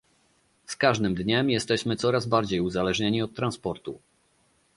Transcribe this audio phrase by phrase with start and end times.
[0.65, 3.99] Z każdym dniem jesteśmy coraz bardziej uzależnieni od transportu